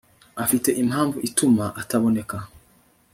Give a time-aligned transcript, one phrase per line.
[0.43, 2.37] afite impamvu ituma ataboneka